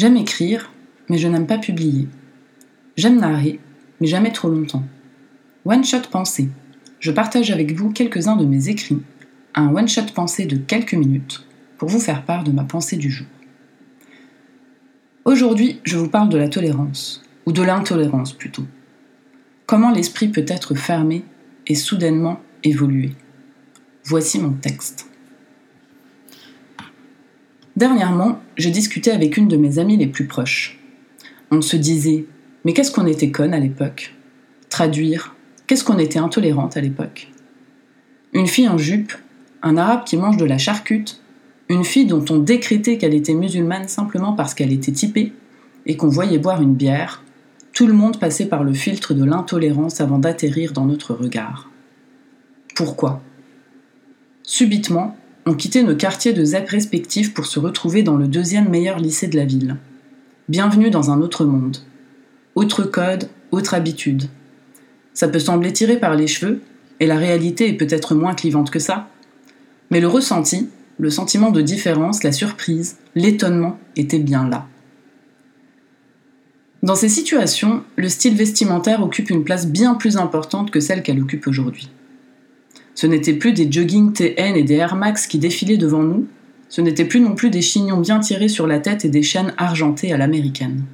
[0.00, 0.72] J'aime écrire,
[1.10, 2.08] mais je n'aime pas publier.
[2.96, 3.60] J'aime narrer,
[4.00, 4.82] mais jamais trop longtemps.
[5.66, 6.48] One Shot Pensée.
[7.00, 9.02] Je partage avec vous quelques-uns de mes écrits,
[9.54, 13.10] un One Shot Pensée de quelques minutes, pour vous faire part de ma pensée du
[13.10, 13.26] jour.
[15.26, 18.64] Aujourd'hui, je vous parle de la tolérance, ou de l'intolérance plutôt.
[19.66, 21.24] Comment l'esprit peut être fermé
[21.66, 23.10] et soudainement évoluer.
[24.04, 24.99] Voici mon texte.
[27.80, 30.78] Dernièrement, j'ai discuté avec une de mes amies les plus proches.
[31.50, 32.26] On se disait
[32.62, 34.14] Mais qu'est-ce qu'on était conne à l'époque?
[34.68, 35.34] Traduire
[35.66, 37.32] Qu'est-ce qu'on était intolérante à l'époque?
[38.34, 39.14] Une fille en jupe,
[39.62, 41.22] un arabe qui mange de la charcute,
[41.70, 45.32] une fille dont on décrétait qu'elle était musulmane simplement parce qu'elle était typée
[45.86, 47.24] et qu'on voyait boire une bière,
[47.72, 51.70] tout le monde passait par le filtre de l'intolérance avant d'atterrir dans notre regard.
[52.74, 53.22] Pourquoi?
[54.42, 58.98] Subitement, on quittait nos quartiers de ZEP respectifs pour se retrouver dans le deuxième meilleur
[58.98, 59.76] lycée de la ville.
[60.48, 61.78] Bienvenue dans un autre monde.
[62.54, 64.24] Autre code, autre habitude.
[65.14, 66.60] Ça peut sembler tiré par les cheveux,
[66.98, 69.08] et la réalité est peut-être moins clivante que ça,
[69.90, 74.66] mais le ressenti, le sentiment de différence, la surprise, l'étonnement étaient bien là.
[76.82, 81.20] Dans ces situations, le style vestimentaire occupe une place bien plus importante que celle qu'elle
[81.20, 81.90] occupe aujourd'hui.
[83.00, 86.26] Ce n'étaient plus des jogging TN et des Air Max qui défilaient devant nous,
[86.68, 89.54] ce n'était plus non plus des chignons bien tirés sur la tête et des chaînes
[89.56, 90.84] argentées à l'américaine.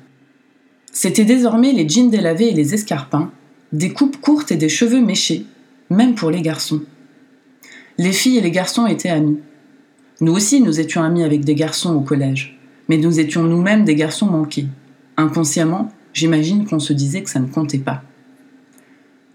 [0.92, 3.32] C'étaient désormais les jeans délavés et les escarpins,
[3.72, 5.46] des coupes courtes et des cheveux méchés,
[5.90, 6.80] même pour les garçons.
[7.98, 9.40] Les filles et les garçons étaient amis.
[10.20, 12.56] Nous aussi, nous étions amis avec des garçons au collège,
[12.88, 14.68] mais nous étions nous-mêmes des garçons manqués.
[15.16, 18.04] Inconsciemment, j'imagine qu'on se disait que ça ne comptait pas.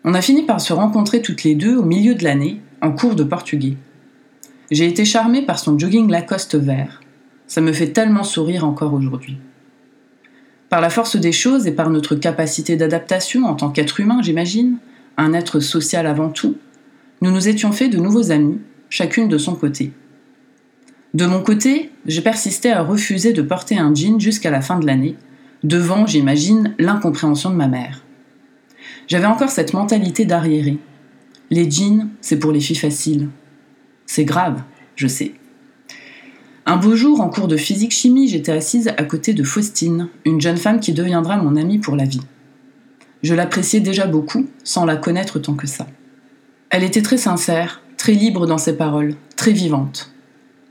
[0.03, 3.15] On a fini par se rencontrer toutes les deux au milieu de l'année, en cours
[3.15, 3.77] de portugais.
[4.71, 7.01] J'ai été charmée par son jogging Lacoste vert.
[7.45, 9.37] Ça me fait tellement sourire encore aujourd'hui.
[10.69, 14.77] Par la force des choses et par notre capacité d'adaptation en tant qu'être humain, j'imagine,
[15.17, 16.55] un être social avant tout,
[17.21, 18.59] nous nous étions fait de nouveaux amis,
[18.89, 19.91] chacune de son côté.
[21.13, 24.87] De mon côté, j'ai persisté à refuser de porter un jean jusqu'à la fin de
[24.87, 25.17] l'année,
[25.63, 28.00] devant, j'imagine, l'incompréhension de ma mère.
[29.11, 30.77] J'avais encore cette mentalité d'arriéré.
[31.49, 33.27] Les jeans, c'est pour les filles faciles.
[34.05, 34.63] C'est grave,
[34.95, 35.33] je sais.
[36.65, 40.55] Un beau jour, en cours de physique-chimie, j'étais assise à côté de Faustine, une jeune
[40.55, 42.21] femme qui deviendra mon amie pour la vie.
[43.21, 45.87] Je l'appréciais déjà beaucoup, sans la connaître tant que ça.
[46.69, 50.13] Elle était très sincère, très libre dans ses paroles, très vivante.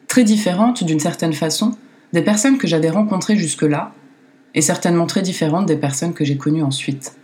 [0.09, 1.77] Très différente, d'une certaine façon,
[2.15, 3.93] des personnes que j'avais rencontrées jusque-là,
[4.55, 7.20] et certainement très différente des personnes que j'ai connues ensuite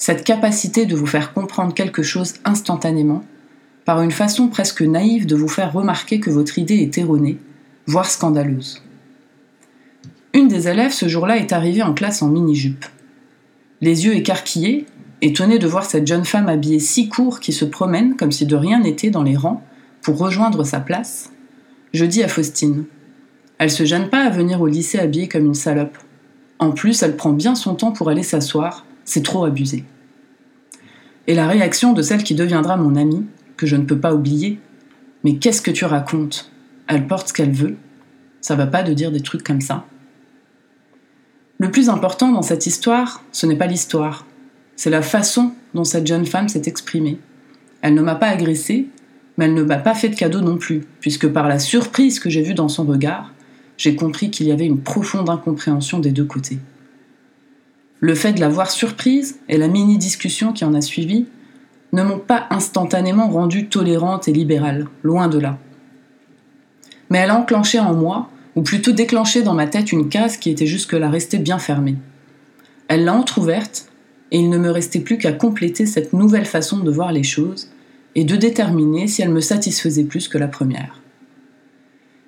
[0.00, 3.22] cette capacité de vous faire comprendre quelque chose instantanément,
[3.84, 7.36] par une façon presque naïve de vous faire remarquer que votre idée est erronée,
[7.86, 8.82] voire scandaleuse.
[10.32, 12.86] Une des élèves ce jour-là est arrivée en classe en mini-jupe.
[13.82, 14.86] Les yeux écarquillés,
[15.20, 18.56] étonnée de voir cette jeune femme habillée si court qui se promène comme si de
[18.56, 19.62] rien n'était dans les rangs
[20.00, 21.30] pour rejoindre sa place,
[21.92, 22.84] je dis à Faustine
[23.58, 25.98] Elle se gêne pas à venir au lycée habillée comme une salope.
[26.58, 29.82] En plus, elle prend bien son temps pour aller s'asseoir c'est trop abusé.
[31.26, 33.26] Et la réaction de celle qui deviendra mon amie,
[33.56, 34.60] que je ne peux pas oublier,
[35.24, 36.52] mais qu'est-ce que tu racontes?
[36.86, 37.76] Elle porte ce qu'elle veut.
[38.40, 39.84] Ça va pas de dire des trucs comme ça.
[41.58, 44.26] Le plus important dans cette histoire, ce n'est pas l'histoire,
[44.76, 47.18] c'est la façon dont cette jeune femme s'est exprimée.
[47.82, 48.86] Elle ne m'a pas agressée,
[49.36, 52.30] mais elle ne m'a pas fait de cadeau non plus, puisque par la surprise que
[52.30, 53.34] j'ai vue dans son regard,
[53.76, 56.60] j'ai compris qu'il y avait une profonde incompréhension des deux côtés.
[58.00, 61.26] Le fait de la voir surprise et la mini-discussion qui en a suivi
[61.92, 65.58] ne m'ont pas instantanément rendue tolérante et libérale, loin de là.
[67.10, 70.50] Mais elle a enclenché en moi, ou plutôt déclenché dans ma tête une case qui
[70.50, 71.96] était jusque-là restée bien fermée.
[72.88, 73.88] Elle l'a entr'ouverte,
[74.32, 77.70] et il ne me restait plus qu'à compléter cette nouvelle façon de voir les choses
[78.14, 81.00] et de déterminer si elle me satisfaisait plus que la première.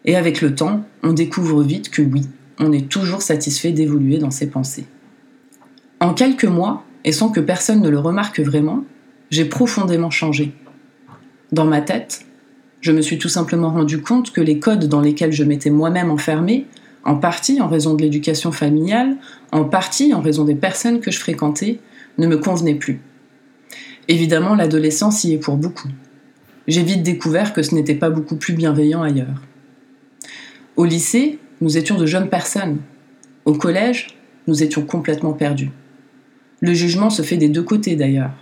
[0.04, 2.26] Et avec le temps, on découvre vite que oui,
[2.58, 4.86] on est toujours satisfait d'évoluer dans ses pensées.
[6.02, 8.82] En quelques mois, et sans que personne ne le remarque vraiment,
[9.30, 10.52] j'ai profondément changé.
[11.52, 12.26] Dans ma tête,
[12.80, 16.10] je me suis tout simplement rendu compte que les codes dans lesquels je m'étais moi-même
[16.10, 16.66] enfermée,
[17.04, 19.16] en partie en raison de l'éducation familiale,
[19.52, 21.78] en partie en raison des personnes que je fréquentais,
[22.18, 23.00] ne me convenaient plus.
[24.08, 25.88] Évidemment, l'adolescence y est pour beaucoup.
[26.66, 29.40] J'ai vite découvert que ce n'était pas beaucoup plus bienveillant ailleurs.
[30.74, 32.78] Au lycée, nous étions de jeunes personnes.
[33.44, 34.08] Au collège,
[34.48, 35.70] nous étions complètement perdus.
[36.62, 38.32] Le jugement se fait des deux côtés d'ailleurs.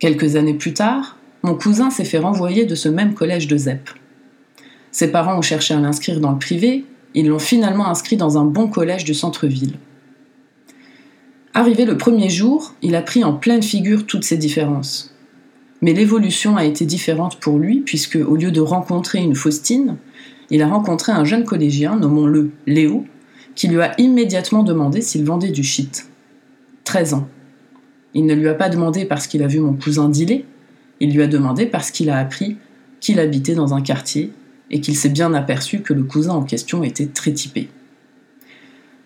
[0.00, 3.88] Quelques années plus tard, mon cousin s'est fait renvoyer de ce même collège de ZEP.
[4.90, 6.84] Ses parents ont cherché à l'inscrire dans le privé,
[7.14, 9.74] ils l'ont finalement inscrit dans un bon collège du centre-ville.
[11.54, 15.14] Arrivé le premier jour, il a pris en pleine figure toutes ces différences.
[15.82, 19.98] Mais l'évolution a été différente pour lui, puisque au lieu de rencontrer une Faustine,
[20.50, 23.04] il a rencontré un jeune collégien, nommons-le Léo,
[23.54, 26.09] qui lui a immédiatement demandé s'il vendait du shit.
[26.90, 27.28] 13 ans.
[28.14, 30.44] Il ne lui a pas demandé parce qu'il a vu mon cousin dealer,
[30.98, 32.56] il lui a demandé parce qu'il a appris
[32.98, 34.32] qu'il habitait dans un quartier
[34.72, 37.68] et qu'il s'est bien aperçu que le cousin en question était très typé.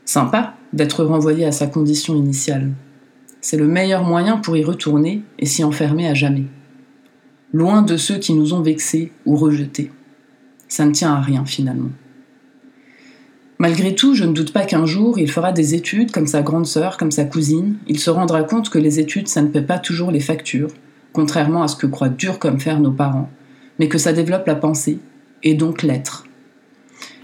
[0.07, 2.71] Sympa d'être renvoyé à sa condition initiale.
[3.43, 6.47] C'est le meilleur moyen pour y retourner et s'y enfermer à jamais.
[7.53, 9.93] Loin de ceux qui nous ont vexés ou rejetés.
[10.69, 11.91] Ça ne tient à rien finalement.
[13.65, 16.67] Malgré tout, je ne doute pas qu'un jour, il fera des études comme sa grande
[16.67, 17.77] sœur, comme sa cousine.
[17.89, 20.69] Il se rendra compte que les études, ça ne paie pas toujours les factures,
[21.15, 23.31] contrairement à ce que croient dur comme fer nos parents,
[23.79, 24.99] mais que ça développe la pensée,
[25.43, 26.27] et donc l'être.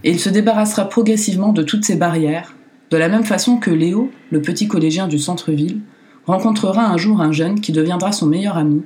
[0.03, 2.55] Et il se débarrassera progressivement de toutes ces barrières,
[2.91, 5.83] de la même façon que Léo, le petit collégien du centre-ville,
[6.25, 8.81] rencontrera un jour un jeune qui deviendra son meilleur ami,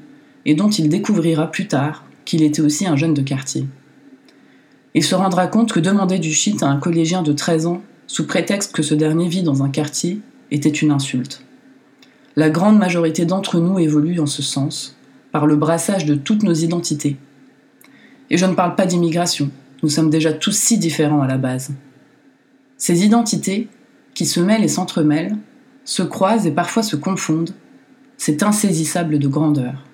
[0.44, 3.64] et dont il découvrira plus tard qu'il était aussi un jeune de quartier.
[4.94, 8.26] Il se rendra compte que demander du shit à un collégien de 13 ans, sous
[8.26, 10.20] prétexte que ce dernier vit dans un quartier,
[10.52, 11.42] était une insulte.
[12.36, 14.96] La grande majorité d'entre nous évolue en ce sens,
[15.32, 17.16] par le brassage de toutes nos identités.
[18.30, 19.50] Et je ne parle pas d'immigration,
[19.82, 21.72] nous sommes déjà tous si différents à la base.
[22.78, 23.68] Ces identités,
[24.14, 25.36] qui se mêlent et s'entremêlent,
[25.84, 27.52] se croisent et parfois se confondent,
[28.16, 29.84] c'est insaisissable de grandeur.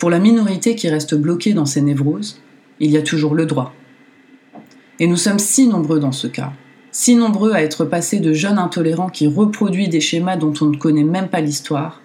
[0.00, 2.40] Pour la minorité qui reste bloquée dans ses névroses,
[2.80, 3.72] il y a toujours le droit,
[5.02, 6.52] et nous sommes si nombreux dans ce cas,
[6.92, 10.76] si nombreux à être passés de jeunes intolérants qui reproduit des schémas dont on ne
[10.76, 12.00] connaît même pas l'histoire,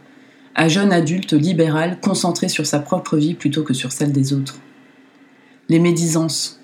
[0.55, 4.57] à jeunes adultes libéral concentrés sur sa propre vie plutôt que sur celle des autres.
[5.69, 6.59] Les médisances,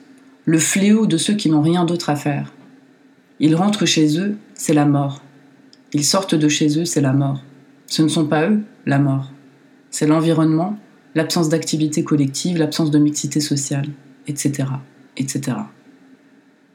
[0.45, 2.51] le fléau de ceux qui n'ont rien d'autre à faire.
[3.39, 5.21] Ils rentrent chez eux, c'est la mort.
[5.93, 7.43] Ils sortent de chez eux, c'est la mort.
[7.85, 9.29] Ce ne sont pas eux, la mort.
[9.91, 10.79] C'est l'environnement,
[11.13, 13.89] l'absence d'activité collective, l'absence de mixité sociale,
[14.25, 14.63] etc.,
[15.15, 15.57] etc.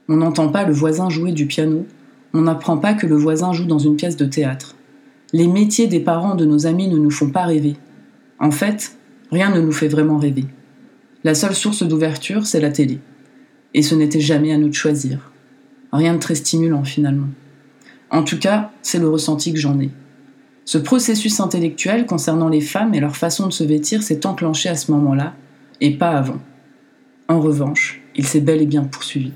[0.08, 1.86] On n'entend pas le voisin jouer du piano,
[2.32, 4.74] on n'apprend pas que le voisin joue dans une pièce de théâtre.
[5.32, 7.76] Les métiers des parents de nos amis ne nous font pas rêver.
[8.38, 8.96] En fait,
[9.30, 10.46] rien ne nous fait vraiment rêver.
[11.24, 13.00] La seule source d'ouverture, c'est la télé.
[13.74, 15.30] Et ce n'était jamais à nous de choisir.
[15.92, 17.28] Rien de très stimulant finalement.
[18.10, 19.90] En tout cas, c'est le ressenti que j'en ai.
[20.64, 24.74] Ce processus intellectuel concernant les femmes et leur façon de se vêtir s'est enclenché à
[24.74, 25.34] ce moment-là,
[25.80, 26.38] et pas avant.
[27.28, 29.32] En revanche, il s'est bel et bien poursuivi.